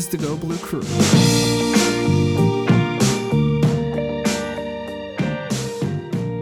[0.00, 0.80] is the Go Blue Crew.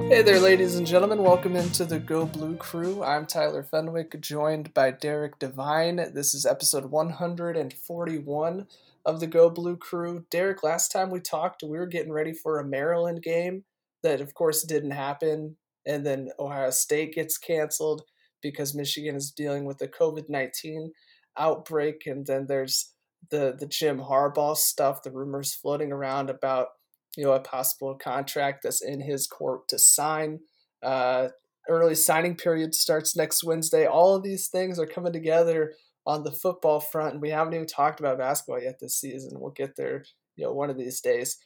[0.08, 1.24] Hey there, ladies and gentlemen.
[1.24, 3.02] Welcome into the Go Blue Crew.
[3.02, 5.96] I'm Tyler Fenwick, joined by Derek Devine.
[6.14, 8.66] This is episode 141
[9.04, 10.24] of the Go Blue Crew.
[10.30, 13.64] Derek, last time we talked, we were getting ready for a Maryland game
[14.04, 15.56] that, of course, didn't happen.
[15.84, 18.02] And then Ohio State gets canceled
[18.40, 20.92] because Michigan is dealing with the COVID 19
[21.36, 22.06] outbreak.
[22.06, 22.92] And then there's
[23.30, 26.68] the, the Jim Harbaugh stuff, the rumors floating around about
[27.16, 30.40] you know a possible contract that's in his court to sign.
[30.82, 31.28] Uh,
[31.68, 33.86] early signing period starts next Wednesday.
[33.86, 35.74] All of these things are coming together
[36.06, 39.40] on the football front, and we haven't even talked about basketball yet this season.
[39.40, 40.04] We'll get there,
[40.36, 41.36] you know, one of these days.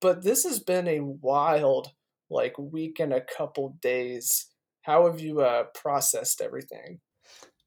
[0.00, 1.92] But this has been a wild,
[2.28, 4.46] like week and a couple days.
[4.82, 6.98] How have you uh, processed everything?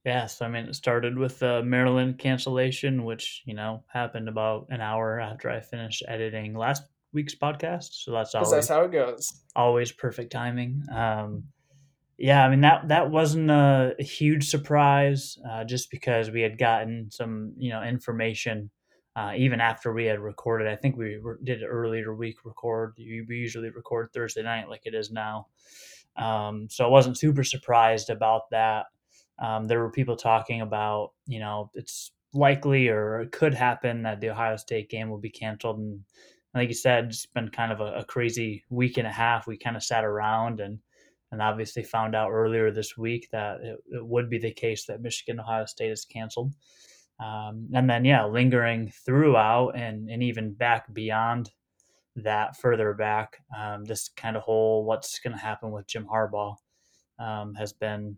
[0.05, 4.79] Yes, I mean it started with the Maryland cancellation, which you know happened about an
[4.79, 8.03] hour after I finished editing last week's podcast.
[8.03, 9.41] So that's always that's how it goes.
[9.55, 10.83] Always perfect timing.
[10.93, 11.45] Um,
[12.19, 17.09] yeah, I mean that that wasn't a, huge surprise, uh, just because we had gotten
[17.09, 18.69] some you know information
[19.15, 20.67] uh, even after we had recorded.
[20.67, 22.93] I think we re- did earlier week record.
[22.97, 25.47] We usually record Thursday night like it is now,
[26.15, 28.85] um, so I wasn't super surprised about that.
[29.39, 34.19] Um, there were people talking about you know it's likely or it could happen that
[34.19, 36.01] the Ohio State game will be canceled and
[36.55, 39.45] like you said, it's been kind of a, a, crazy week and a half.
[39.45, 40.79] We kind of sat around and
[41.31, 45.01] and obviously found out earlier this week that it, it would be the case that
[45.01, 46.53] Michigan Ohio State is canceled.
[47.19, 51.51] Um, and then yeah, lingering throughout and and even back beyond
[52.15, 56.55] that, further back, um, this kind of whole what's going to happen with Jim Harbaugh
[57.19, 58.17] um, has been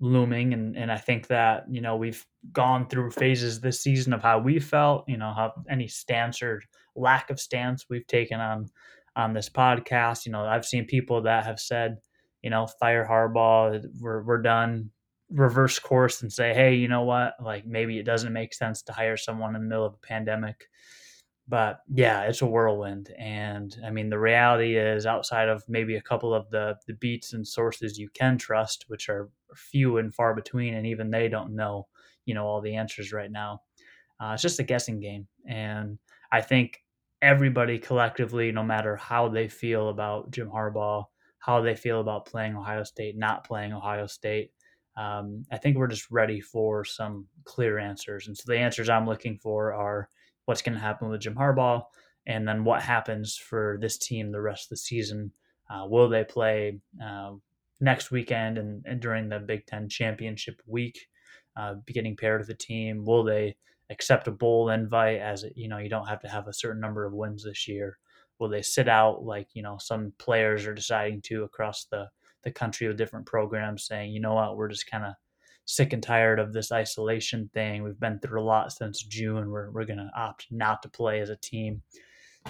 [0.00, 4.22] looming and and I think that you know we've gone through phases this season of
[4.22, 6.62] how we felt you know how any stance or
[6.96, 8.68] lack of stance we've taken on
[9.16, 10.26] on this podcast.
[10.26, 11.98] You know I've seen people that have said
[12.42, 14.90] you know fire Harbaugh we're we're done
[15.30, 17.34] reverse course and say hey you know what?
[17.42, 20.68] Like maybe it doesn't make sense to hire someone in the middle of a pandemic
[21.46, 23.12] but yeah, it's a whirlwind.
[23.18, 27.32] And I mean, the reality is, outside of maybe a couple of the the beats
[27.32, 31.54] and sources you can trust, which are few and far between, and even they don't
[31.54, 31.86] know,
[32.24, 33.60] you know, all the answers right now.
[34.20, 35.98] Uh, it's just a guessing game, and
[36.32, 36.82] I think
[37.22, 41.04] everybody collectively, no matter how they feel about Jim Harbaugh,
[41.38, 44.50] how they feel about playing Ohio State, not playing Ohio State,
[44.96, 48.28] um, I think we're just ready for some clear answers.
[48.28, 50.08] And so the answers I'm looking for are
[50.46, 51.82] what's going to happen with Jim Harbaugh,
[52.26, 55.32] and then what happens for this team the rest of the season.
[55.70, 57.32] Uh, will they play uh,
[57.80, 61.08] next weekend and, and, during the Big Ten championship week,
[61.56, 63.04] uh, getting paired with the team?
[63.04, 63.56] Will they
[63.90, 67.04] accept a bowl invite as you know you don't have to have a certain number
[67.04, 67.98] of wins this year?
[68.38, 72.08] Will they sit out like you know some players are deciding to across the
[72.42, 75.14] the country with different programs, saying you know what we're just kind of
[75.66, 77.82] sick and tired of this isolation thing.
[77.82, 79.50] We've been through a lot since June.
[79.50, 81.82] We're, we're going to opt not to play as a team.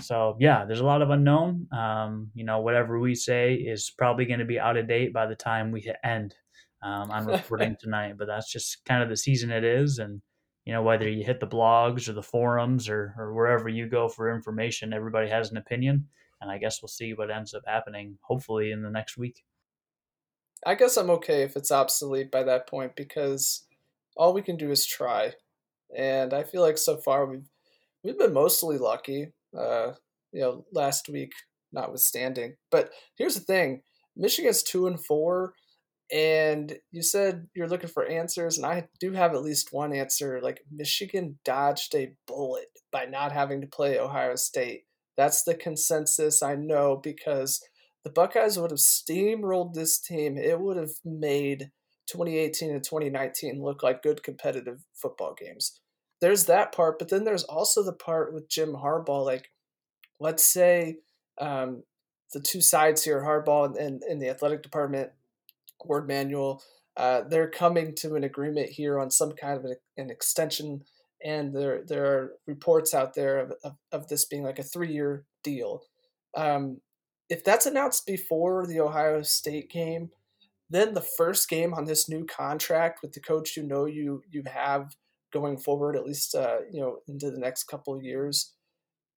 [0.00, 1.68] So, yeah, there's a lot of unknown.
[1.72, 5.26] Um, you know, whatever we say is probably going to be out of date by
[5.26, 6.34] the time we hit end
[6.82, 8.14] um, on recording tonight.
[8.18, 9.98] But that's just kind of the season it is.
[9.98, 10.20] And,
[10.64, 14.08] you know, whether you hit the blogs or the forums or, or wherever you go
[14.08, 16.08] for information, everybody has an opinion.
[16.40, 19.44] And I guess we'll see what ends up happening, hopefully, in the next week.
[20.66, 23.66] I guess I'm okay if it's obsolete by that point because
[24.16, 25.32] all we can do is try.
[25.96, 27.48] And I feel like so far we've
[28.02, 29.32] we've been mostly lucky.
[29.56, 29.92] Uh,
[30.32, 31.32] you know, last week
[31.72, 32.54] notwithstanding.
[32.70, 33.82] But here's the thing:
[34.16, 35.54] Michigan's two and four,
[36.12, 40.40] and you said you're looking for answers, and I do have at least one answer.
[40.42, 44.84] Like Michigan dodged a bullet by not having to play Ohio State.
[45.16, 47.60] That's the consensus I know because
[48.04, 50.36] the Buckeyes would have steamrolled this team.
[50.36, 51.70] It would have made
[52.06, 55.80] 2018 and 2019 look like good competitive football games.
[56.20, 59.24] There's that part, but then there's also the part with Jim Harbaugh.
[59.24, 59.50] Like,
[60.20, 60.98] let's say
[61.40, 61.82] um,
[62.32, 65.10] the two sides here, Harbaugh and, and, the athletic department,
[65.84, 66.62] Warde Manuel,
[66.96, 70.84] uh, they're coming to an agreement here on some kind of an, an extension.
[71.24, 74.92] And there, there are reports out there of, of, of this being like a three
[74.92, 75.82] year deal.
[76.36, 76.80] Um,
[77.34, 80.10] if that's announced before the Ohio State game,
[80.70, 84.44] then the first game on this new contract with the coach you know you you
[84.46, 84.94] have
[85.32, 88.52] going forward, at least uh, you know into the next couple of years,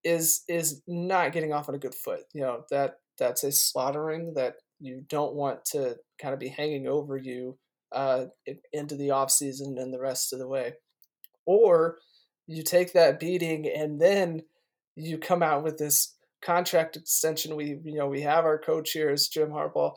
[0.03, 2.21] is is not getting off on a good foot.
[2.33, 6.87] You know that that's a slaughtering that you don't want to kind of be hanging
[6.87, 7.59] over you
[7.91, 8.25] uh,
[8.73, 10.73] into the off season and the rest of the way,
[11.45, 11.99] or
[12.47, 14.41] you take that beating and then
[14.95, 17.55] you come out with this contract extension.
[17.55, 19.95] We you know we have our coach here is Jim Harbaugh,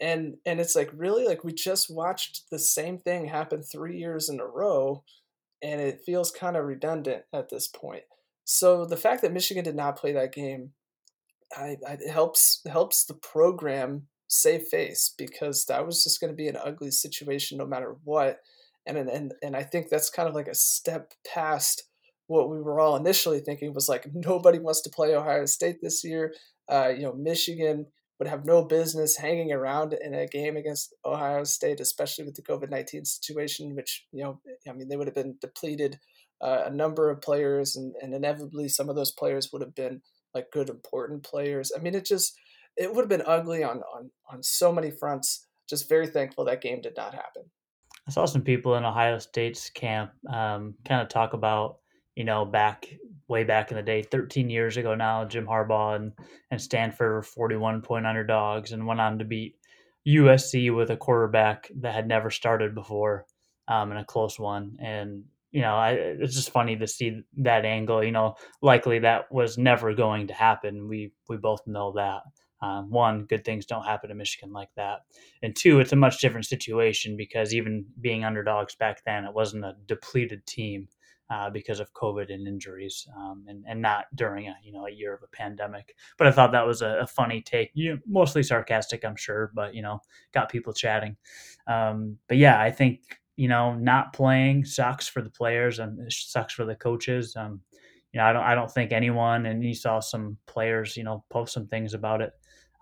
[0.00, 4.28] and and it's like really like we just watched the same thing happen three years
[4.28, 5.04] in a row,
[5.62, 8.04] and it feels kind of redundant at this point.
[8.44, 10.72] So the fact that Michigan did not play that game,
[11.56, 16.36] I, I it helps helps the program save face because that was just going to
[16.36, 18.40] be an ugly situation no matter what,
[18.86, 21.84] and and and I think that's kind of like a step past
[22.26, 26.04] what we were all initially thinking was like nobody wants to play Ohio State this
[26.04, 26.34] year.
[26.68, 27.86] Uh, you know, Michigan
[28.18, 32.42] would have no business hanging around in a game against Ohio State, especially with the
[32.42, 33.74] COVID nineteen situation.
[33.74, 35.98] Which you know, I mean, they would have been depleted
[36.40, 40.02] uh, a number of players, and, and inevitably some of those players would have been
[40.34, 41.72] like good important players.
[41.76, 42.38] I mean, it just
[42.76, 45.46] it would have been ugly on on on so many fronts.
[45.68, 47.44] Just very thankful that game did not happen.
[48.06, 51.78] I saw some people in Ohio State's camp um, kind of talk about
[52.16, 52.88] you know, back
[53.28, 56.12] way back in the day, 13 years ago now, Jim Harbaugh and,
[56.50, 59.56] and Stanford were 41 point underdogs and went on to beat
[60.06, 63.26] USC with a quarterback that had never started before
[63.68, 64.76] um, in a close one.
[64.78, 68.04] And, you know, I, it's just funny to see that angle.
[68.04, 70.88] You know, likely that was never going to happen.
[70.88, 72.22] We we both know that.
[72.60, 75.00] Um, one, good things don't happen in Michigan like that,
[75.42, 79.66] and two, it's a much different situation because even being underdogs back then, it wasn't
[79.66, 80.88] a depleted team
[81.30, 84.90] uh, because of COVID and injuries, um, and and not during a you know a
[84.90, 85.94] year of a pandemic.
[86.18, 89.50] But I thought that was a, a funny take, you know, mostly sarcastic, I'm sure,
[89.54, 90.00] but you know
[90.32, 91.16] got people chatting.
[91.66, 93.00] Um, but yeah, I think
[93.36, 97.34] you know not playing sucks for the players and sucks for the coaches.
[97.36, 97.60] Um,
[98.12, 101.24] you know, I don't I don't think anyone, and you saw some players, you know,
[101.30, 102.32] post some things about it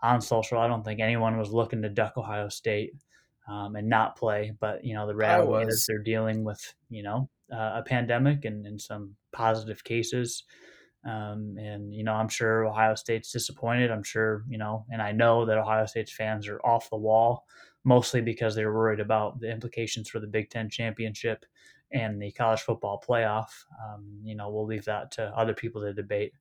[0.02, 0.58] on social.
[0.58, 2.94] I don't think anyone was looking to duck Ohio State.
[3.48, 4.52] Um, and not play.
[4.60, 6.60] But you know, the reality is they're dealing with
[6.90, 10.44] you know uh, a pandemic and, and some positive cases.
[11.04, 13.90] Um, and you know, I'm sure Ohio State's disappointed.
[13.90, 17.44] I'm sure you know, and I know that Ohio State's fans are off the wall,
[17.84, 21.44] mostly because they're worried about the implications for the Big Ten championship
[21.92, 23.48] and the college football playoff.
[23.84, 26.32] Um, you know, we'll leave that to other people to debate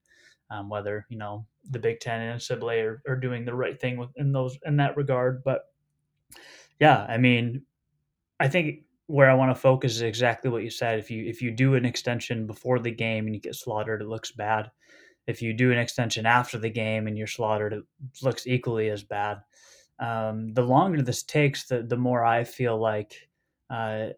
[0.51, 4.07] um, whether you know the Big Ten and NCAA are, are doing the right thing
[4.17, 5.43] in those in that regard.
[5.43, 5.63] But
[6.79, 7.63] yeah, I mean,
[8.39, 8.81] I think
[9.11, 10.99] where I want to focus is exactly what you said.
[10.99, 14.07] If you if you do an extension before the game and you get slaughtered, it
[14.07, 14.71] looks bad.
[15.27, 17.83] If you do an extension after the game and you're slaughtered, it
[18.23, 19.41] looks equally as bad.
[19.99, 23.29] Um, the longer this takes, the the more I feel like.
[23.69, 24.09] Uh,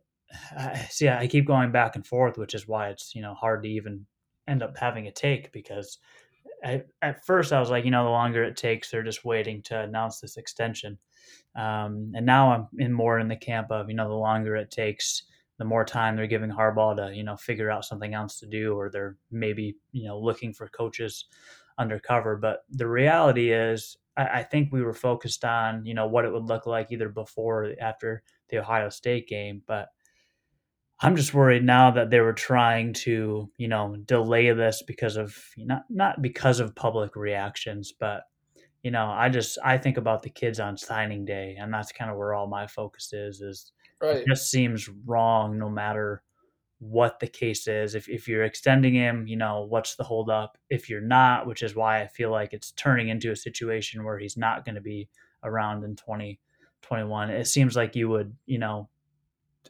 [0.58, 3.64] I, see, I keep going back and forth, which is why it's you know hard
[3.64, 4.06] to even
[4.48, 5.98] end up having a take because
[6.64, 9.62] I, at first I was like, you know, the longer it takes, they're just waiting
[9.64, 10.98] to announce this extension.
[11.56, 14.72] Um, and now I'm in more in the camp of, you know, the longer it
[14.72, 15.24] takes,
[15.60, 18.74] the more time they're giving Harbaugh to, you know, figure out something else to do,
[18.74, 21.26] or they're maybe, you know, looking for coaches
[21.78, 22.38] undercover.
[22.38, 26.34] But the reality is, I, I think we were focused on, you know, what it
[26.34, 29.62] would look like either before or after the Ohio State game.
[29.68, 29.90] But
[31.00, 35.38] I'm just worried now that they were trying to, you know, delay this because of
[35.58, 38.24] not not because of public reactions, but
[38.84, 42.12] you know, I just I think about the kids on signing day, and that's kind
[42.12, 43.42] of where all my focus is.
[43.42, 43.72] Is
[44.02, 44.18] right.
[44.18, 46.22] it just seems wrong, no matter
[46.80, 47.96] what the case is.
[47.96, 50.58] If if you're extending him, you know, what's the holdup?
[50.70, 54.20] If you're not, which is why I feel like it's turning into a situation where
[54.20, 55.08] he's not going to be
[55.46, 57.30] around in 2021.
[57.30, 58.90] it seems like you would, you know,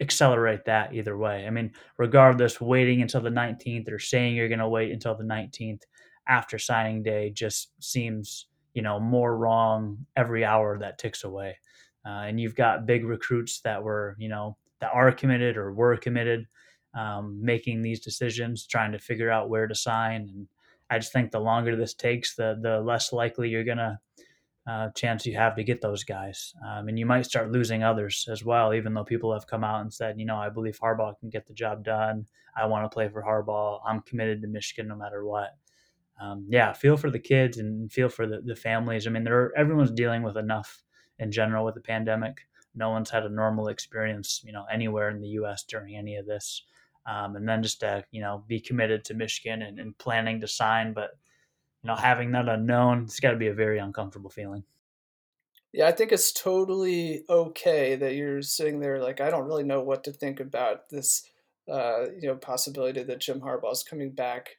[0.01, 1.46] accelerate that either way.
[1.46, 5.24] I mean, regardless, waiting until the 19th or saying you're going to wait until the
[5.24, 5.82] 19th
[6.27, 11.58] after signing day just seems you know more wrong every hour that ticks away.
[12.06, 15.96] Uh, and you've got big recruits that were you know that are committed or were
[15.98, 16.48] committed
[16.94, 20.30] um, making these decisions trying to figure out where to sign.
[20.34, 20.48] And
[20.89, 24.00] i just think the longer this takes the the less likely you're gonna
[24.65, 26.53] uh, chance you have to get those guys.
[26.65, 29.82] Um, and you might start losing others as well even though people have come out
[29.82, 32.25] and said you know i believe harbaugh can get the job done.
[32.56, 33.80] I want to play for harbaugh.
[33.86, 35.51] I'm committed to michigan no matter what
[36.22, 39.08] um, yeah, feel for the kids and feel for the, the families.
[39.08, 39.27] I mean,
[39.58, 40.84] everyone's dealing with enough
[41.20, 42.41] in general with the pandemic.
[42.75, 45.63] No one's had a normal experience, you know, anywhere in the U.S.
[45.63, 46.63] during any of this.
[47.05, 50.48] Um, and then just to you know be committed to Michigan and, and planning to
[50.48, 51.12] sign, but
[51.84, 54.63] you know having that unknown, it's got to be a very uncomfortable feeling.
[55.74, 59.82] Yeah, I think it's totally okay that you're sitting there like I don't really know
[59.82, 61.24] what to think about this,
[61.70, 64.51] uh, you know, possibility that Jim Harbaugh's coming back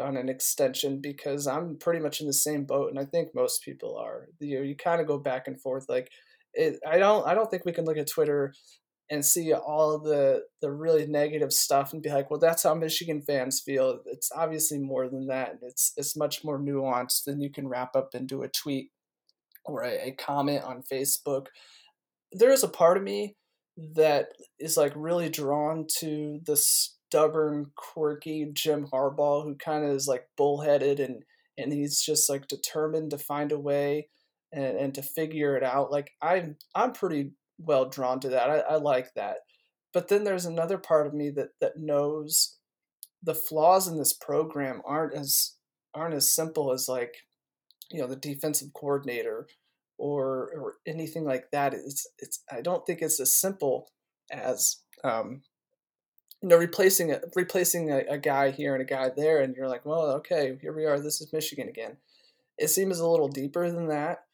[0.00, 3.62] on an extension because I'm pretty much in the same boat, and I think most
[3.62, 4.28] people are.
[4.40, 5.86] You you kind of go back and forth.
[5.88, 6.10] Like,
[6.54, 8.54] it, I don't, I don't think we can look at Twitter
[9.10, 13.22] and see all the the really negative stuff and be like, well, that's how Michigan
[13.22, 14.00] fans feel.
[14.06, 15.58] It's obviously more than that.
[15.62, 18.90] It's it's much more nuanced than you can wrap up into a tweet
[19.64, 21.46] or a, a comment on Facebook.
[22.32, 23.36] There is a part of me
[23.94, 26.56] that is like really drawn to the
[27.08, 31.22] stubborn, quirky Jim Harbaugh, who kind of is like bullheaded and
[31.58, 34.08] and he's just like determined to find a way
[34.52, 35.90] and, and to figure it out.
[35.90, 38.50] Like I'm I'm pretty well drawn to that.
[38.50, 39.38] I, I like that.
[39.92, 42.56] But then there's another part of me that that knows
[43.22, 45.54] the flaws in this program aren't as
[45.94, 47.14] aren't as simple as like
[47.90, 49.46] you know the defensive coordinator
[49.98, 51.72] or or anything like that.
[51.72, 53.88] It's it's I don't think it's as simple
[54.30, 55.42] as um,
[56.42, 59.68] you know replacing a, replacing a, a guy here and a guy there, and you're
[59.68, 61.00] like, well, okay, here we are.
[61.00, 61.96] This is Michigan again.
[62.58, 64.24] It seems a little deeper than that,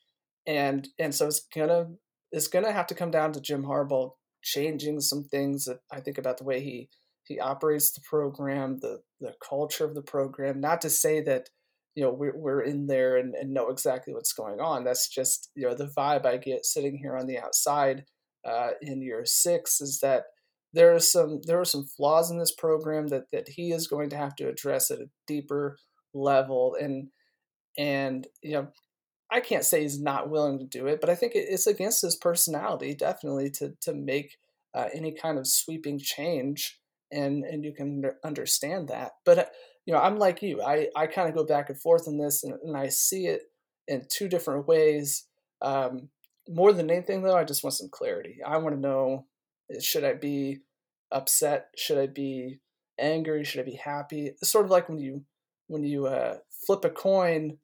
[0.46, 1.90] and and so it's gonna
[2.30, 6.18] it's gonna have to come down to Jim Harbaugh changing some things that I think
[6.18, 6.88] about the way he
[7.24, 10.60] he operates the program, the the culture of the program.
[10.60, 11.50] Not to say that
[11.94, 14.84] you know we're, we're in there and, and know exactly what's going on.
[14.84, 18.04] That's just you know the vibe I get sitting here on the outside
[18.44, 20.24] uh, in year six is that
[20.72, 24.10] there are some there are some flaws in this program that that he is going
[24.10, 25.76] to have to address at a deeper
[26.14, 27.08] level and
[27.78, 28.68] and you know
[29.32, 32.16] I can't say he's not willing to do it, but I think it's against his
[32.16, 34.36] personality definitely to to make
[34.74, 36.78] uh, any kind of sweeping change,
[37.10, 39.12] and and you can understand that.
[39.24, 39.44] But uh,
[39.86, 40.62] you know, I'm like you.
[40.62, 43.42] I I kind of go back and forth in this, and, and I see it
[43.88, 45.26] in two different ways.
[45.62, 46.10] Um,
[46.48, 48.36] more than anything, though, I just want some clarity.
[48.46, 49.26] I want to know:
[49.80, 50.60] should I be
[51.10, 51.68] upset?
[51.76, 52.60] Should I be
[52.98, 53.44] angry?
[53.44, 54.26] Should I be happy?
[54.26, 55.24] It's sort of like when you
[55.68, 56.36] when you uh,
[56.66, 57.58] flip a coin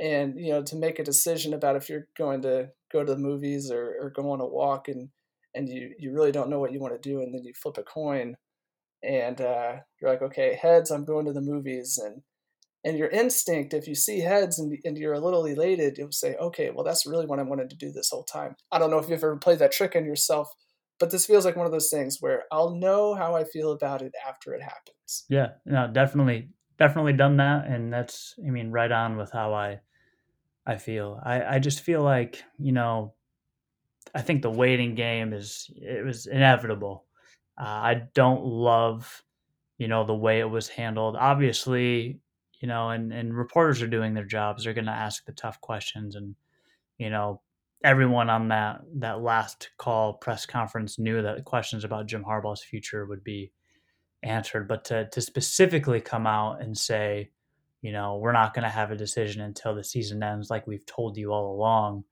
[0.00, 3.18] and you know to make a decision about if you're going to go to the
[3.18, 5.10] movies or, or go on a walk and
[5.54, 7.76] and you you really don't know what you want to do and then you flip
[7.78, 8.36] a coin
[9.02, 12.22] and uh, you're like okay heads i'm going to the movies and
[12.82, 16.34] and your instinct if you see heads and, and you're a little elated you'll say
[16.36, 18.98] okay well that's really what i wanted to do this whole time i don't know
[18.98, 20.48] if you've ever played that trick on yourself
[21.00, 24.02] but this feels like one of those things where i'll know how i feel about
[24.02, 28.92] it after it happens yeah no definitely definitely done that and that's i mean right
[28.92, 29.80] on with how i
[30.66, 31.20] I feel.
[31.22, 33.14] I, I just feel like, you know,
[34.14, 37.06] I think the waiting game is it was inevitable.
[37.60, 39.22] Uh, I don't love,
[39.78, 41.16] you know, the way it was handled.
[41.16, 42.20] Obviously,
[42.60, 44.64] you know, and, and reporters are doing their jobs.
[44.64, 46.34] They're going to ask the tough questions, and
[46.98, 47.40] you know,
[47.82, 53.06] everyone on that that last call press conference knew that questions about Jim Harbaugh's future
[53.06, 53.52] would be
[54.22, 54.68] answered.
[54.68, 57.30] But to to specifically come out and say,
[57.82, 60.86] you know, we're not going to have a decision until the season ends, like we've
[60.86, 62.04] told you all along.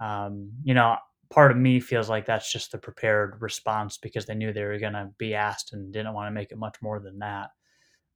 [0.00, 0.96] Um, you know,
[1.28, 4.78] part of me feels like that's just the prepared response because they knew they were
[4.78, 7.50] going to be asked and didn't want to make it much more than that.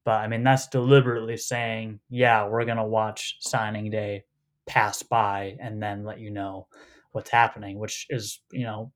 [0.04, 4.24] But I mean, that's deliberately saying, yeah, we're going to watch signing day
[4.66, 6.66] pass by and then let you know
[7.14, 8.92] what's happening, which is, you know,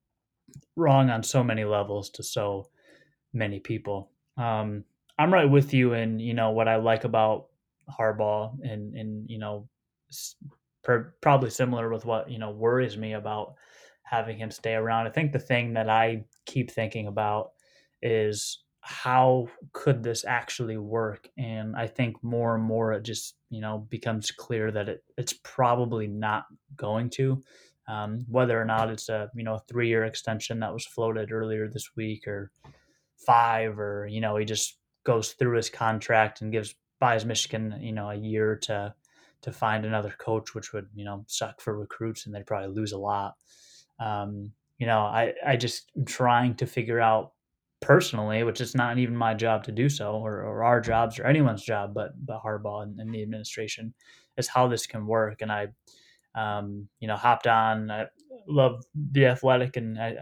[0.76, 2.68] wrong on so many levels to so
[3.32, 4.10] many people.
[4.36, 4.84] Um,
[5.18, 7.46] I'm right with you in, you know, what I like about
[7.88, 9.68] Harbaugh, and and you know,
[10.82, 13.54] per, probably similar with what you know worries me about
[14.02, 15.06] having him stay around.
[15.06, 17.52] I think the thing that I keep thinking about
[18.02, 23.60] is how could this actually work and i think more and more it just you
[23.60, 26.46] know becomes clear that it, it's probably not
[26.76, 27.42] going to
[27.88, 31.68] um, whether or not it's a you know three year extension that was floated earlier
[31.68, 32.50] this week or
[33.16, 37.92] five or you know he just goes through his contract and gives buys Michigan, you
[37.92, 38.94] know, a year to
[39.40, 42.92] to find another coach, which would you know suck for recruits, and they'd probably lose
[42.92, 43.34] a lot.
[44.00, 47.32] Um, you know, I I just am trying to figure out
[47.80, 51.26] personally, which is not even my job to do so, or, or our jobs, or
[51.26, 53.94] anyone's job, but but Harbaugh and, and the administration,
[54.36, 55.42] is how this can work.
[55.42, 55.68] And I,
[56.38, 57.90] um, you know, hopped on.
[57.90, 58.06] I
[58.46, 60.16] love the Athletic, and I,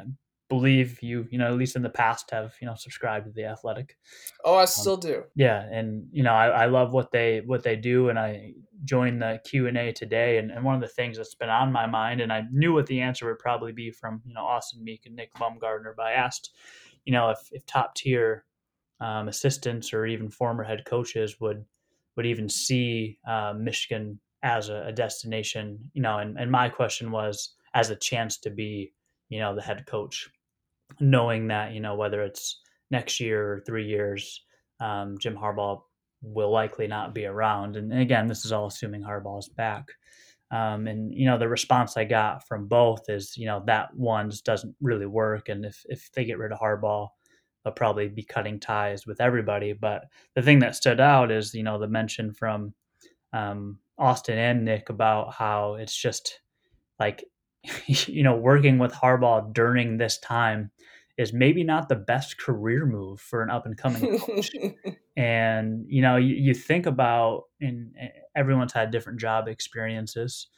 [0.49, 3.44] believe you, you know, at least in the past, have you know subscribed to the
[3.44, 3.96] Athletic.
[4.44, 5.25] Oh, I um, still um, do.
[5.35, 8.52] Yeah, and you know, I, I love what they what they do, and I
[8.85, 11.73] joined the Q and A today, and, and one of the things that's been on
[11.73, 14.82] my mind, and I knew what the answer would probably be from you know Austin
[14.85, 16.54] Meek and Nick Baumgardner, but I asked,
[17.04, 18.44] you know, if if top tier
[19.00, 21.64] um, assistants or even former head coaches would
[22.16, 27.11] would even see uh, Michigan as a, a destination, you know, and, and my question
[27.11, 28.93] was as a chance to be
[29.28, 30.28] you know the head coach
[31.00, 34.45] knowing that you know whether it's next year or three years,
[34.81, 35.81] um, Jim Harbaugh
[36.23, 37.76] will likely not be around.
[37.76, 39.87] And again, this is all assuming Harbaugh is back.
[40.52, 44.31] Um, and you know the response I got from both is you know that one
[44.31, 47.09] just doesn't really work, and if if they get rid of Harbaugh,
[47.64, 49.73] they'll probably be cutting ties with everybody.
[49.73, 50.05] But
[50.37, 52.75] the thing that stood out is you know the mention from
[53.33, 56.41] um, Austin and Nick about how it's just
[56.99, 57.25] like
[57.87, 60.71] you know working with Harbaugh during this time
[61.17, 64.50] is maybe not the best career move for an up and coming coach.
[65.17, 67.95] and you know, you, you think about, and
[68.35, 70.49] everyone's had different job experiences.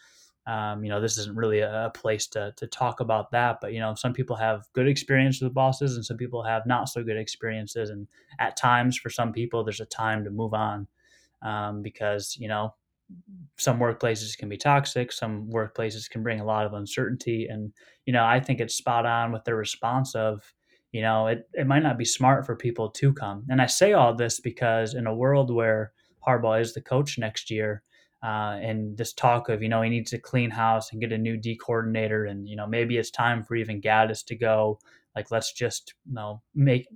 [0.48, 3.80] Um, you know, this isn't really a, place to to talk about that, but you
[3.80, 7.18] know, some people have good experiences with bosses, and some people have not so good
[7.18, 7.90] experiences.
[7.90, 10.88] And at times, for some people, there's a time to move on
[11.42, 12.74] um, because you know
[13.56, 17.72] some workplaces can be toxic some workplaces can bring a lot of uncertainty and
[18.06, 20.52] you know i think it's spot on with the response of
[20.92, 23.44] you know it, it might not be smart for people to come.
[23.48, 25.92] And i say all this because in a world where
[26.26, 27.82] harbaugh is the coach next year
[28.22, 31.18] uh, and this talk of you know he needs to clean house and get a
[31.18, 34.78] new d coordinator and you know maybe it's time for even Gattis to go
[35.14, 36.86] like let's just you know make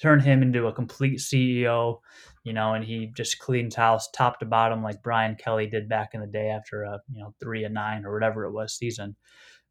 [0.00, 1.98] turn him into a complete ceo
[2.44, 6.10] you know, and he just cleans house top to bottom like Brian Kelly did back
[6.12, 9.16] in the day after a you know three and nine or whatever it was season.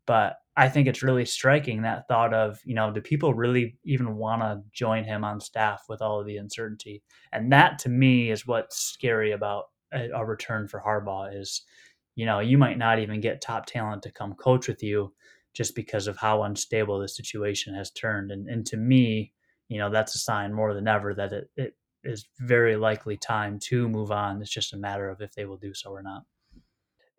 [0.08, 4.16] But I think it's really striking that thought of you know do people really even
[4.16, 7.04] want to join him on staff with all of the uncertainty?
[7.34, 11.64] And that to me is what's scary about a, a return for Harbaugh is
[12.16, 15.14] you know you might not even get top talent to come coach with you
[15.54, 18.32] just because of how unstable the situation has turned.
[18.32, 19.34] And and to me,
[19.72, 23.58] you know that's a sign more than ever that it, it is very likely time
[23.58, 24.42] to move on.
[24.42, 26.24] It's just a matter of if they will do so or not.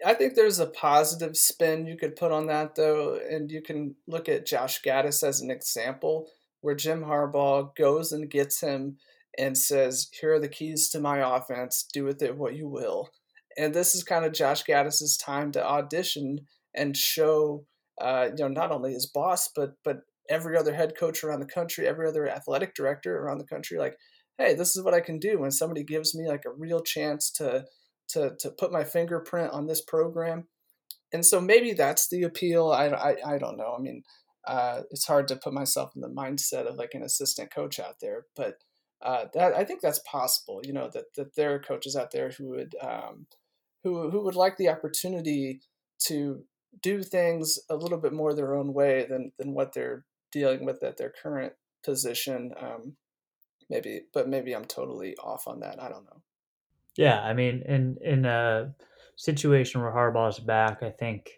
[0.05, 3.95] I think there's a positive spin you could put on that, though, and you can
[4.07, 6.29] look at Josh Gattis as an example
[6.61, 8.99] where Jim Harbaugh goes and gets him
[9.39, 13.11] and says, Here are the keys to my offense, do with it what you will.
[13.57, 16.41] And this is kind of Josh Gattis's time to audition
[16.75, 17.65] and show,
[17.99, 21.47] uh, you know, not only his boss, but but every other head coach around the
[21.47, 23.97] country, every other athletic director around the country, like,
[24.39, 27.31] hey, this is what I can do when somebody gives me like a real chance
[27.33, 27.67] to
[28.09, 30.49] to to put my fingerprint on this program.
[31.13, 32.71] And so maybe that's the appeal.
[32.71, 33.75] I, I, I don't know.
[33.79, 34.03] I mean,
[34.47, 37.97] uh, it's hard to put myself in the mindset of like an assistant coach out
[38.01, 38.57] there, but
[39.03, 40.61] uh, that I think that's possible.
[40.65, 43.27] You know that that there are coaches out there who would um,
[43.85, 45.61] who who would like the opportunity
[46.07, 46.45] to
[46.81, 50.83] do things a little bit more their own way than than what they're dealing with
[50.83, 51.53] at their current
[51.85, 52.53] position.
[52.59, 52.97] Um,
[53.73, 56.21] maybe but maybe i'm totally off on that i don't know
[56.97, 58.73] yeah i mean in in a
[59.17, 61.31] situation where harbaugh's back i think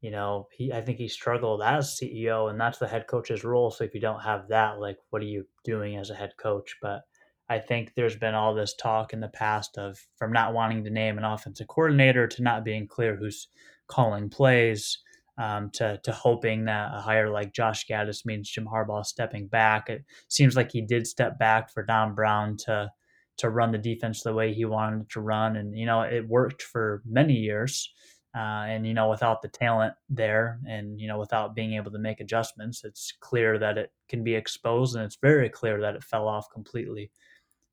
[0.00, 3.70] you know he i think he struggled as ceo and that's the head coach's role
[3.70, 6.76] so if you don't have that like what are you doing as a head coach
[6.82, 7.02] but
[7.48, 10.90] i think there's been all this talk in the past of from not wanting to
[10.90, 13.48] name an offensive coordinator to not being clear who's
[13.86, 14.98] calling plays
[15.38, 19.88] um, to to hoping that a hire like Josh Gattis means Jim Harbaugh stepping back.
[19.88, 22.90] It seems like he did step back for Don Brown to
[23.38, 26.62] to run the defense the way he wanted to run, and you know it worked
[26.62, 27.92] for many years.
[28.36, 31.98] Uh, and you know, without the talent there, and you know, without being able to
[31.98, 36.04] make adjustments, it's clear that it can be exposed, and it's very clear that it
[36.04, 37.10] fell off completely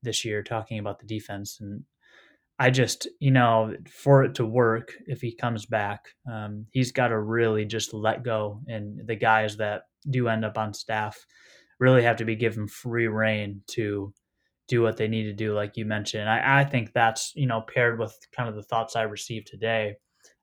[0.02, 0.42] this year.
[0.42, 1.84] Talking about the defense, and
[2.58, 7.08] I just, you know, for it to work, if he comes back, um, he's got
[7.08, 8.60] to really just let go.
[8.68, 11.18] And the guys that do end up on staff
[11.80, 14.14] really have to be given free rein to
[14.68, 16.28] do what they need to do, like you mentioned.
[16.28, 19.96] I, I think that's, you know, paired with kind of the thoughts I received today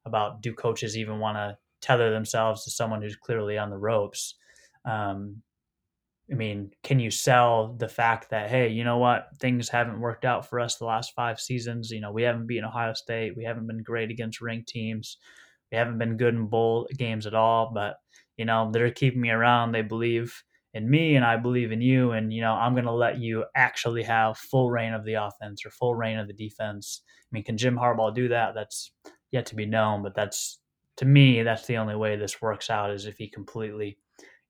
[0.06, 4.36] about do coaches even want to tether themselves to someone who's clearly on the ropes?
[4.86, 5.42] Um,
[6.32, 10.24] I mean, can you sell the fact that hey, you know what, things haven't worked
[10.24, 11.92] out for us the last five seasons.
[11.92, 15.18] You know, we haven't beaten Ohio State, we haven't been great against ranked teams,
[15.72, 17.72] we haven't been good in bowl games at all.
[17.74, 17.96] But
[18.38, 19.72] you know, they're keeping me around.
[19.72, 20.42] They believe
[20.74, 22.12] in me, and I believe in you.
[22.12, 25.66] And you know, I'm going to let you actually have full rein of the offense
[25.66, 27.02] or full rein of the defense.
[27.08, 28.54] I mean, can Jim Harbaugh do that?
[28.56, 28.94] That's
[29.32, 30.02] yet to be known.
[30.02, 30.60] But that's
[30.98, 33.98] to me, that's the only way this works out is if he completely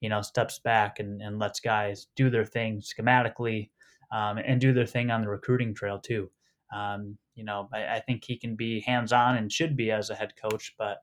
[0.01, 3.69] you know, steps back and, and lets guys do their thing schematically
[4.11, 6.29] um, and do their thing on the recruiting trail too.
[6.75, 10.09] Um, you know, I, I, think he can be hands on and should be as
[10.09, 10.99] a head coach, but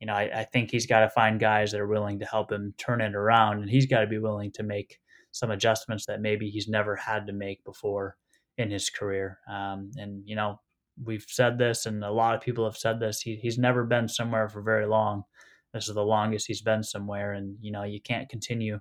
[0.00, 2.50] you know, I, I think he's got to find guys that are willing to help
[2.50, 4.98] him turn it around, and he's got to be willing to make
[5.32, 8.16] some adjustments that maybe he's never had to make before
[8.56, 9.38] in his career.
[9.50, 10.60] Um, and you know,
[11.04, 13.20] we've said this, and a lot of people have said this.
[13.20, 15.24] He, he's never been somewhere for very long
[15.72, 18.80] this is the longest he's been somewhere and you know you can't continue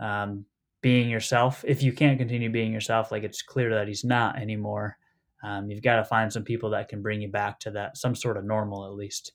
[0.00, 0.44] um,
[0.82, 4.96] being yourself if you can't continue being yourself like it's clear that he's not anymore
[5.42, 8.14] um, you've got to find some people that can bring you back to that some
[8.14, 9.32] sort of normal at least.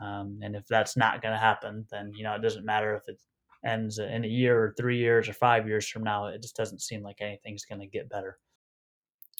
[0.00, 3.08] Um, and if that's not going to happen, then you know it doesn't matter if
[3.08, 3.20] it
[3.64, 6.26] ends in a year or three years or five years from now.
[6.26, 8.38] It just doesn't seem like anything's going to get better.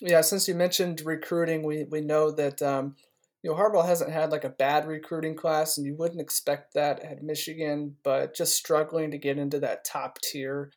[0.01, 2.95] Yeah, since you mentioned recruiting, we we know that um,
[3.45, 7.01] you know Harbaugh hasn't had like a bad recruiting class, and you wouldn't expect that
[7.05, 10.73] at Michigan, but just struggling to get into that top tier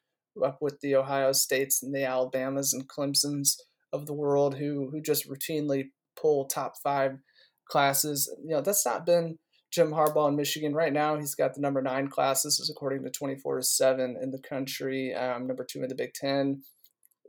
[0.45, 3.57] up with the Ohio States and the Alabamas and Clemson's
[3.93, 5.85] of the world who who just routinely
[6.21, 7.13] pull top five
[7.69, 8.29] classes.
[8.43, 9.37] You know, that's not been
[9.71, 11.15] Jim Harbaugh in Michigan right now.
[11.15, 15.15] He's got the number nine classes, is according to twenty four seven in the country,
[15.15, 16.63] um, number two in the Big Ten.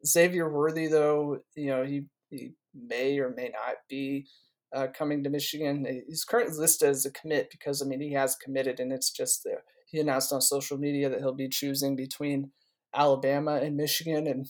[0.05, 4.27] Xavier Worthy, though, you know, he, he may or may not be
[4.74, 5.87] uh, coming to Michigan.
[6.07, 9.42] He's currently listed as a commit because I mean he has committed, and it's just
[9.44, 9.64] there.
[9.87, 12.52] He announced on social media that he'll be choosing between
[12.94, 14.46] Alabama and Michigan, and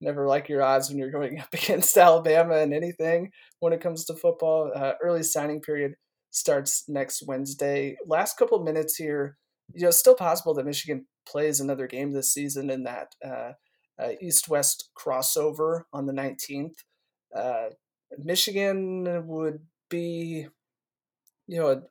[0.00, 4.04] never like your odds when you're going up against Alabama and anything when it comes
[4.04, 4.70] to football.
[4.74, 5.94] Uh, early signing period
[6.30, 7.96] starts next Wednesday.
[8.06, 9.36] Last couple minutes here,
[9.74, 13.52] you know, still possible that Michigan plays another game this season in that uh,
[14.00, 16.74] uh, East-West crossover on the 19th.
[18.16, 20.46] Michigan would be,
[21.46, 21.82] you know, a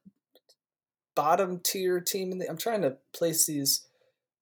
[1.15, 2.31] bottom tier team.
[2.31, 3.87] In the, I'm trying to place these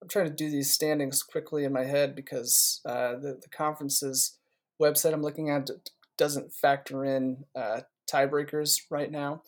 [0.02, 4.38] I'm trying to do these standings quickly in my head because uh, the the conference's
[4.80, 5.70] website I'm looking at
[6.18, 9.42] doesn't factor in uh, tiebreakers right now.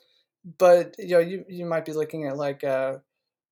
[0.57, 2.97] But you know, you you might be looking at like uh,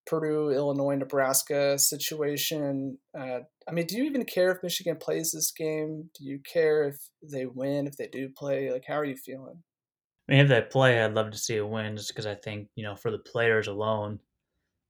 [0.06, 2.98] Purdue, Illinois, Nebraska situation.
[3.18, 6.10] Uh, I mean, do you even care if Michigan plays this game?
[6.18, 8.72] Do you care if they win, if they do play?
[8.72, 9.64] Like, how are you feeling?
[10.28, 12.70] I mean, if they play, I'd love to see a win just because I think,
[12.76, 14.20] you know, for the players alone,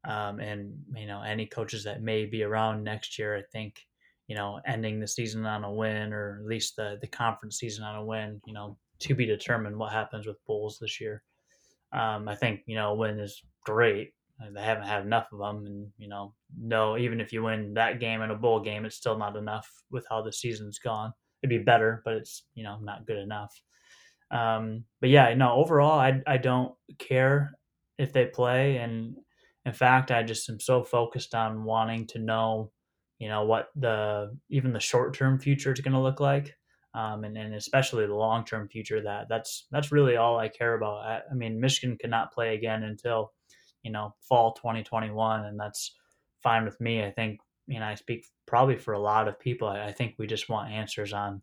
[0.08, 3.36] um, and you know any coaches that may be around next year.
[3.36, 3.86] I think
[4.28, 7.84] you know ending the season on a win or at least the the conference season
[7.84, 8.42] on a win.
[8.46, 11.24] You know to be determined what happens with Bulls this year.
[11.92, 14.14] Um, I think you know a win is great.
[14.54, 18.00] They haven't had enough of them, and you know no even if you win that
[18.00, 21.14] game in a bowl game, it's still not enough with how the season's gone.
[21.42, 23.54] It'd be better, but it's you know not good enough.
[24.32, 27.54] Um, but yeah, no, overall, I I don't care
[27.98, 29.16] if they play, and
[29.66, 32.72] in fact, I just am so focused on wanting to know,
[33.20, 36.54] you know, what the even the short term future is going to look like,
[36.94, 39.02] um, and and especially the long term future.
[39.02, 41.06] That that's that's really all I care about.
[41.06, 43.32] I, I mean, Michigan cannot play again until,
[43.86, 45.96] you know, fall 2021, and that's
[46.42, 47.04] fine with me.
[47.04, 49.68] I think you know I speak probably for a lot of people.
[49.68, 51.42] I, I think we just want answers on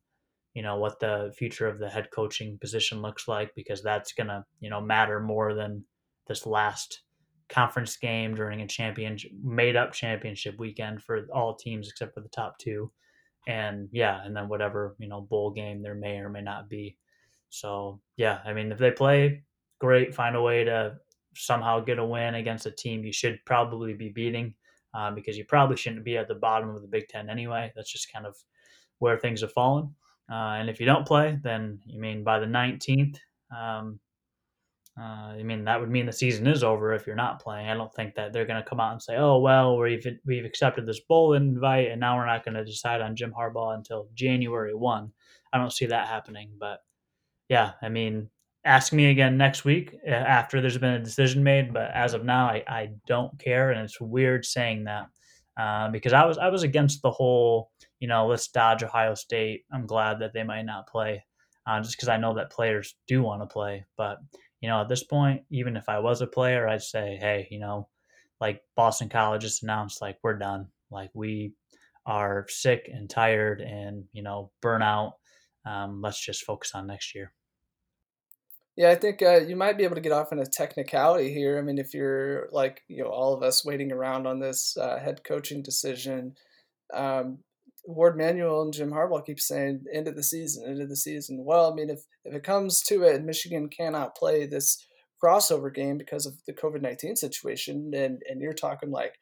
[0.55, 4.27] you know what the future of the head coaching position looks like because that's going
[4.27, 5.85] to you know matter more than
[6.27, 7.03] this last
[7.49, 12.29] conference game during a championship made up championship weekend for all teams except for the
[12.29, 12.91] top two
[13.47, 16.97] and yeah and then whatever you know bowl game there may or may not be
[17.51, 19.43] so yeah i mean if they play
[19.81, 20.95] great find a way to
[21.35, 24.55] somehow get a win against a team you should probably be beating
[24.95, 27.93] uh, because you probably shouldn't be at the bottom of the big ten anyway that's
[27.93, 28.37] just kind of
[28.99, 29.95] where things have fallen
[30.31, 33.17] uh, and if you don't play then you mean by the 19th
[33.57, 33.99] um,
[35.01, 37.69] uh, I mean, that would mean the season is over if you're not playing.
[37.69, 40.45] I don't think that they're going to come out and say, "Oh, well, we've we've
[40.45, 44.09] accepted this bowl invite, and now we're not going to decide on Jim Harbaugh until
[44.15, 45.13] January one."
[45.53, 46.51] I don't see that happening.
[46.59, 46.81] But
[47.49, 48.29] yeah, I mean,
[48.65, 51.73] ask me again next week after there's been a decision made.
[51.73, 55.07] But as of now, I, I don't care, and it's weird saying that
[55.61, 57.71] uh, because I was I was against the whole,
[58.01, 59.65] you know, let's dodge Ohio State.
[59.73, 61.25] I'm glad that they might not play,
[61.67, 64.19] uh, just because I know that players do want to play, but
[64.63, 67.59] you know, at this point, even if I was a player, I'd say, hey, you
[67.59, 67.89] know,
[68.41, 70.69] like Boston College just announced, like, we're done.
[70.89, 71.55] Like, we
[72.07, 75.15] are sick and tired and, you know, burnout.
[75.67, 77.33] Um, let's just focus on next year.
[78.77, 81.59] Yeah, I think uh, you might be able to get off in a technicality here.
[81.59, 84.99] I mean, if you're like, you know, all of us waiting around on this uh,
[84.99, 86.35] head coaching decision,
[86.95, 87.39] um,
[87.85, 91.45] Warde Manuel and Jim Harbaugh keep saying end of the season, end of the season.
[91.45, 94.87] Well, I mean, if if it comes to it, Michigan cannot play this
[95.23, 99.17] crossover game because of the COVID nineteen situation, and and you're talking like,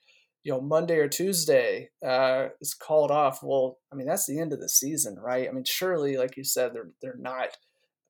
[0.44, 3.40] you know, Monday or Tuesday uh, is called off.
[3.42, 5.48] Well, I mean, that's the end of the season, right?
[5.48, 7.56] I mean, surely, like you said, they're they're not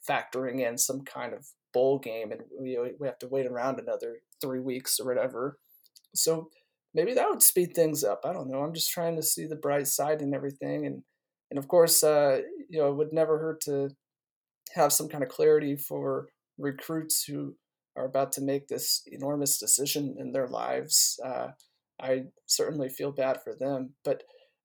[0.09, 4.19] factoring in some kind of bowl game, and we we have to wait around another
[4.41, 5.59] three weeks or whatever.
[6.15, 6.51] So
[6.95, 8.23] maybe that would speed things up.
[8.25, 8.63] I don't know.
[8.63, 11.03] I'm just trying to see the bright side and everything, and
[11.51, 13.91] and of course, uh, you know, it would never hurt to
[14.75, 17.57] have some kind of clarity for recruits who
[17.97, 21.19] are about to make this enormous decision in their lives.
[21.25, 21.49] Uh,
[22.01, 23.95] I certainly feel bad for them.
[24.05, 24.23] But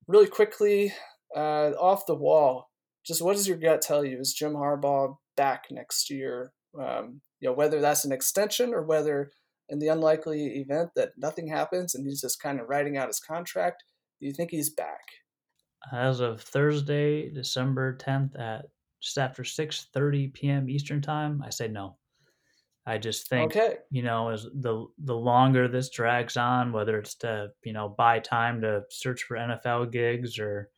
[0.07, 0.93] really quickly,
[1.35, 2.69] uh, off the wall,
[3.05, 4.19] just what does your gut tell you?
[4.19, 6.53] Is Jim Harbaugh back next year.
[6.79, 9.31] Um, you know, whether that's an extension or whether,
[9.69, 13.19] in the unlikely event that nothing happens and he's just kind of writing out his
[13.19, 13.83] contract,
[14.19, 15.01] do you think he's back?
[15.91, 18.65] As of Thursday, December 10th at
[19.01, 20.69] just after 6:30 p.m.
[20.69, 21.97] Eastern Time, I say no.
[22.87, 23.77] I just think okay.
[23.91, 28.19] you know as the the longer this drags on, whether it's to you know buy
[28.19, 30.69] time to search for NFL gigs or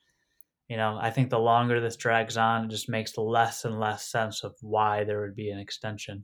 [0.69, 4.09] you know I think the longer this drags on, it just makes less and less
[4.09, 6.23] sense of why there would be an extension,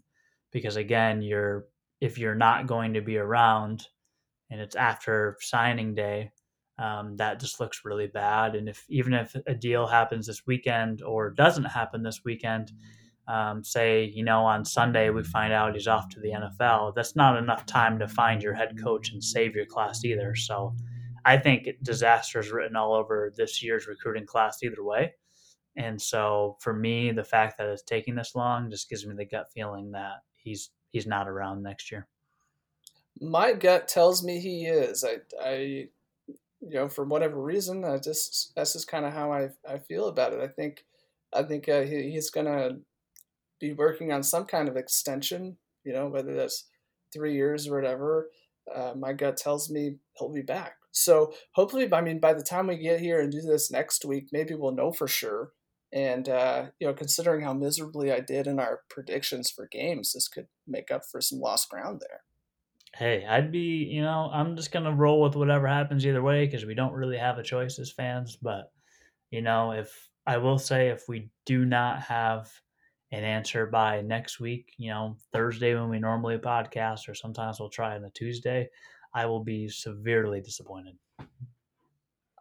[0.51, 1.65] because again, you're
[2.01, 3.88] if you're not going to be around,
[4.49, 6.32] and it's after signing day,
[6.79, 8.56] um, that just looks really bad.
[8.56, 12.71] And if even if a deal happens this weekend or doesn't happen this weekend.
[13.25, 17.15] Um, say, you know, on Sunday we find out he's off to the NFL, that's
[17.15, 20.36] not enough time to find your head coach and save your class either.
[20.36, 20.75] So
[21.26, 25.14] I think disaster is written all over this year's recruiting class either way.
[25.76, 29.26] And so for me, the fact that it's taking this long just gives me the
[29.26, 32.08] gut feeling that he's he's not around next year.
[33.20, 35.04] My gut tells me he is.
[35.04, 35.56] I, I
[36.66, 40.08] you know, for whatever reason, I just that's just kind of how I I feel
[40.08, 40.42] about it.
[40.42, 40.86] I think
[41.34, 42.78] I think uh, he, he's gonna
[43.60, 46.66] be working on some kind of extension, you know, whether that's
[47.12, 48.30] three years or whatever.
[48.74, 50.76] Uh, my gut tells me he'll be back.
[50.93, 54.29] So hopefully, I mean, by the time we get here and do this next week,
[54.32, 55.51] maybe we'll know for sure.
[55.91, 60.27] And uh, you know, considering how miserably I did in our predictions for games, this
[60.27, 62.21] could make up for some lost ground there.
[62.95, 66.65] Hey, I'd be, you know, I'm just gonna roll with whatever happens either way because
[66.65, 68.38] we don't really have a choice as fans.
[68.39, 68.71] But
[69.32, 72.51] you know, if I will say, if we do not have
[73.12, 77.69] an answer by next week, you know, Thursday when we normally podcast, or sometimes we'll
[77.69, 78.69] try on a Tuesday,
[79.13, 80.97] I will be severely disappointed.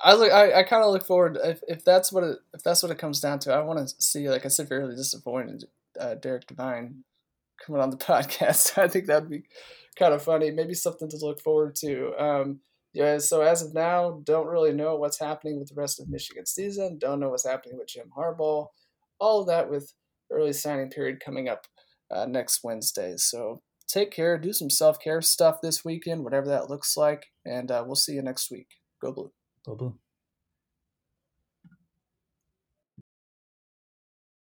[0.01, 2.83] I look, I, I kind of look forward if, if that's what it if that's
[2.83, 3.53] what it comes down to.
[3.53, 5.65] I want to see like a severely disappointed
[5.99, 7.05] uh, Derek Devine
[7.65, 8.77] coming on the podcast.
[8.79, 9.45] I think that'd be
[9.97, 10.51] kind of funny.
[10.51, 12.15] Maybe something to look forward to.
[12.19, 12.61] Um,
[12.93, 13.19] yeah.
[13.19, 16.99] So as of now, don't really know what's happening with the rest of Michigan season.
[16.99, 18.67] Don't know what's happening with Jim Harbaugh.
[19.19, 19.93] All of that with
[20.31, 21.67] early signing period coming up
[22.11, 23.15] uh, next Wednesday.
[23.17, 27.71] So take care, do some self care stuff this weekend, whatever that looks like, and
[27.71, 28.69] uh, we'll see you next week.
[29.01, 29.33] Go Blue.
[29.67, 29.99] Go Blue.